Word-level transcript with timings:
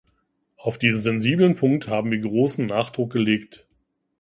Auf 0.57 0.79
diesen 0.79 0.99
sensiblen 0.99 1.53
Punkt 1.53 1.87
haben 1.87 2.09
wir 2.09 2.17
großen 2.17 2.65
Nachdruck 2.65 3.11
gelegt. 3.13 3.67